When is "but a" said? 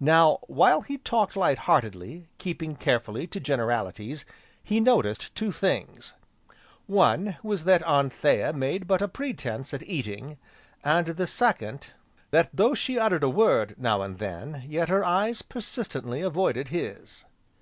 8.86-9.08